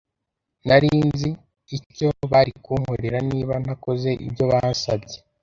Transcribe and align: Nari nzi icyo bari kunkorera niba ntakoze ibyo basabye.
Nari 0.67 0.89
nzi 1.07 1.29
icyo 1.77 2.07
bari 2.31 2.51
kunkorera 2.63 3.17
niba 3.31 3.53
ntakoze 3.63 4.09
ibyo 4.27 4.43
basabye. 4.51 5.17